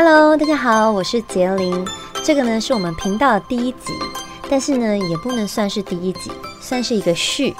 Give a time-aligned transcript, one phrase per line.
[0.00, 1.84] Hello，大家好，我是杰林。
[2.22, 3.92] 这个呢是我们频道的第一集，
[4.48, 7.52] 但是呢也不能算是第一集，算是一个序。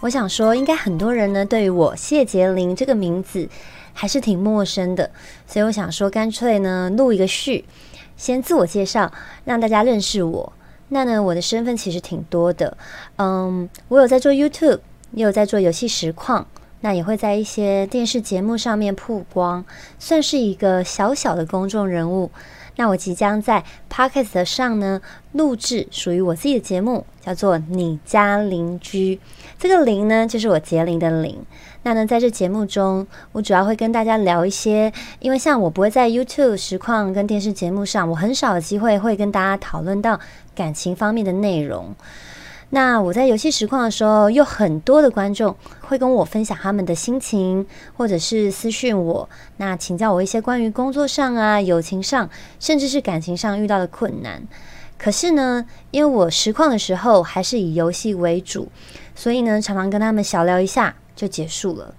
[0.00, 3.48] 我想说，应该很多人呢对于我谢杰林这个名字
[3.94, 5.10] 还是挺陌生的，
[5.46, 7.64] 所以我想说，干脆呢录一个序，
[8.14, 9.10] 先自我介绍，
[9.46, 10.52] 让大家认识我。
[10.90, 12.76] 那呢，我的身份其实挺多的，
[13.16, 14.80] 嗯，我有在做 YouTube，
[15.12, 16.46] 也有在做游戏实况。
[16.80, 19.64] 那也会在一些电视节目上面曝光，
[19.98, 22.30] 算是一个小小的公众人物。
[22.78, 25.00] 那我即将在 Podcast 上呢
[25.32, 29.16] 录制属于我自己的节目，叫做《你家邻居》。
[29.58, 31.42] 这个“邻”呢，就是我杰林的“邻”。
[31.84, 40.20] 那呢，在这节目中，我主要会跟大家聊一些，因为像我不会在 YouTube 实况跟电视节目上，我很少有机会会跟大家讨论到
[40.54, 41.94] 感情方面的内容。
[42.70, 47.64] 那我在游戏实况的时候，有很多的观众会跟我分享他们的心情，
[47.96, 54.42] 或者是私讯我，那请教我一些关于工作上啊、友情上，甚至是感情上遇到的困难。
[54.98, 58.68] 可是呢，因为我实况的时候还是以游戏为主，
[59.14, 61.94] 所以呢，常常跟他们小聊一下就结束了。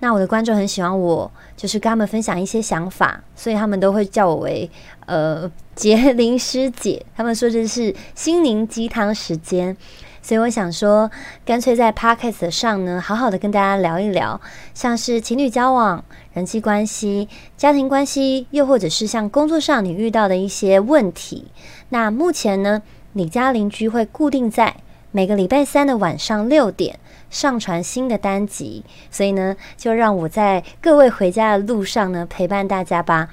[0.00, 4.68] 那我的观众很喜欢我，就是跟他们分享一些想法，所以他们都会叫我为
[5.06, 7.04] 呃 杰林师姐。
[7.16, 9.76] 他们说这是心灵鸡汤时间。
[10.22, 11.10] 所以我想说，
[11.46, 14.38] 干脆在 podcast 上呢，好好的跟大家聊一聊，
[14.74, 16.04] 像是情侣交往、
[16.34, 17.26] 人际关系、
[17.56, 21.46] 家庭关系，又或者是像工作上你遇到的一些问题。
[21.88, 22.82] 那目前呢，
[23.14, 24.76] 你家邻居会固定在
[25.12, 26.98] 每个礼拜三的晚上六点
[27.30, 33.28] 上传新的单集，所以呢，就让我在各位回家的路上呢陪伴大家吧。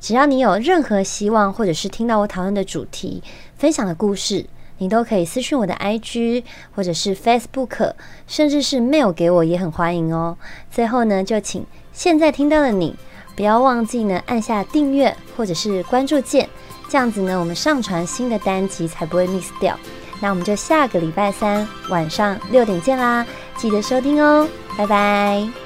[0.00, 3.22] 只要你有任何希望，或者是听到我讨论的主题、
[3.56, 4.46] 分享的故事。
[4.78, 6.42] 你都可以私讯我的 IG
[6.74, 7.92] 或者是 Facebook，
[8.26, 10.36] 甚至是 mail 给我也很欢迎哦。
[10.72, 12.96] 最后呢，就请现在听到的你
[13.36, 16.48] 不要忘记呢按下订阅或者是关注键，
[16.88, 19.78] 这样子呢我们上传新的单集才不会 miss 掉。
[20.22, 24.46] 那我们就下个礼拜三晚上六点见啦，记得收听哦，
[24.78, 25.61] 拜拜。